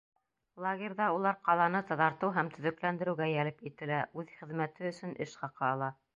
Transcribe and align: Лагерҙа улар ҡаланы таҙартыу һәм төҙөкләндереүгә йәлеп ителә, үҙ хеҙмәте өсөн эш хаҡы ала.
Лагерҙа 0.65 1.09
улар 1.17 1.37
ҡаланы 1.49 1.81
таҙартыу 1.91 2.33
һәм 2.39 2.49
төҙөкләндереүгә 2.55 3.29
йәлеп 3.35 3.63
ителә, 3.73 4.01
үҙ 4.23 4.35
хеҙмәте 4.41 4.93
өсөн 4.95 5.17
эш 5.29 5.39
хаҡы 5.45 5.69
ала. 5.71 5.95